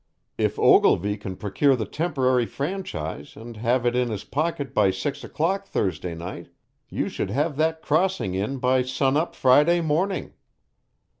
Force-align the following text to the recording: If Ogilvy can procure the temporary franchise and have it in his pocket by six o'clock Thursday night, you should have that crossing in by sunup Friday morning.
If 0.39 0.57
Ogilvy 0.57 1.15
can 1.15 1.35
procure 1.35 1.75
the 1.75 1.85
temporary 1.85 2.47
franchise 2.47 3.35
and 3.35 3.55
have 3.57 3.85
it 3.85 3.95
in 3.95 4.09
his 4.09 4.23
pocket 4.23 4.73
by 4.73 4.89
six 4.89 5.23
o'clock 5.23 5.67
Thursday 5.67 6.15
night, 6.15 6.47
you 6.89 7.07
should 7.07 7.29
have 7.29 7.55
that 7.57 7.83
crossing 7.83 8.33
in 8.33 8.57
by 8.57 8.81
sunup 8.81 9.35
Friday 9.35 9.79
morning. 9.79 10.33